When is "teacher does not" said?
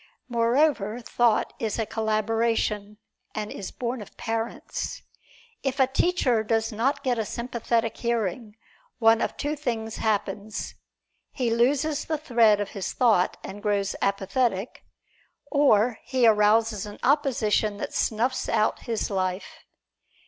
5.85-7.03